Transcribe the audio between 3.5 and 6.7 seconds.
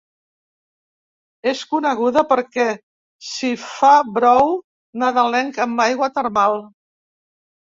fa brou nadalenc amb aigua termal.